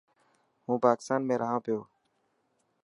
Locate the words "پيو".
1.65-1.79